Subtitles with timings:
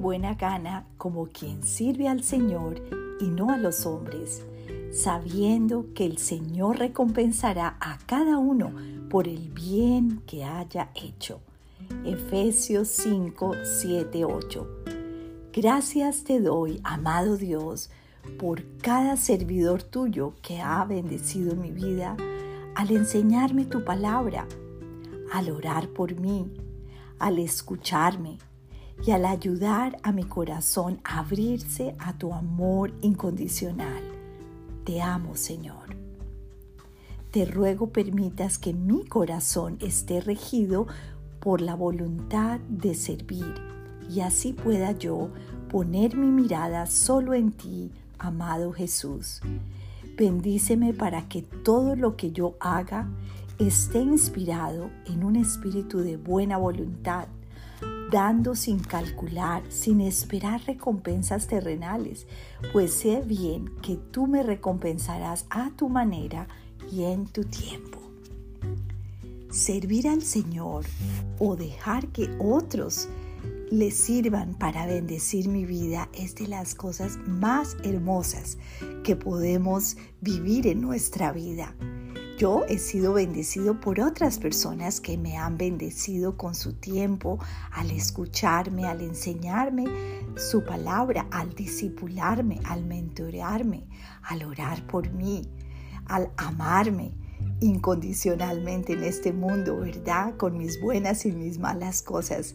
[0.00, 2.82] buena gana como quien sirve al Señor
[3.20, 4.44] y no a los hombres,
[4.92, 8.72] sabiendo que el Señor recompensará a cada uno
[9.08, 11.40] por el bien que haya hecho.
[12.04, 14.68] Efesios 5, 7, 8.
[15.52, 17.90] Gracias te doy, amado Dios,
[18.38, 22.16] por cada servidor tuyo que ha bendecido mi vida
[22.74, 24.46] al enseñarme tu palabra,
[25.32, 26.46] al orar por mí,
[27.18, 28.38] al escucharme
[29.06, 34.02] y al ayudar a mi corazón a abrirse a tu amor incondicional.
[34.84, 35.96] Te amo, Señor.
[37.30, 40.86] Te ruego permitas que mi corazón esté regido
[41.38, 43.54] por la voluntad de servir
[44.10, 45.30] y así pueda yo
[45.70, 49.40] poner mi mirada solo en ti, amado Jesús.
[50.16, 53.08] Bendíceme para que todo lo que yo haga
[53.58, 57.28] esté inspirado en un espíritu de buena voluntad,
[58.10, 62.26] dando sin calcular, sin esperar recompensas terrenales,
[62.72, 66.48] pues sé bien que tú me recompensarás a tu manera
[66.90, 67.98] y en tu tiempo.
[69.50, 70.84] Servir al Señor
[71.38, 73.08] o dejar que otros
[73.70, 78.58] le sirvan para bendecir mi vida es de las cosas más hermosas
[79.04, 81.74] que podemos vivir en nuestra vida.
[82.40, 87.38] Yo he sido bendecido por otras personas que me han bendecido con su tiempo,
[87.70, 89.84] al escucharme, al enseñarme
[90.36, 93.86] su palabra, al discipularme, al mentorearme,
[94.22, 95.42] al orar por mí,
[96.06, 97.12] al amarme
[97.60, 100.34] incondicionalmente en este mundo, ¿verdad?
[100.38, 102.54] Con mis buenas y mis malas cosas.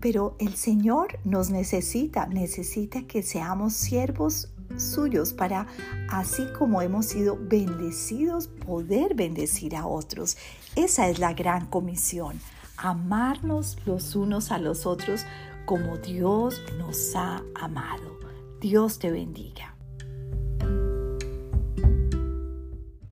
[0.00, 5.66] Pero el Señor nos necesita, necesita que seamos siervos suyos para,
[6.08, 10.36] así como hemos sido bendecidos, poder bendecir a otros.
[10.76, 12.40] Esa es la gran comisión,
[12.76, 15.24] amarnos los unos a los otros
[15.66, 18.18] como Dios nos ha amado.
[18.60, 19.69] Dios te bendiga.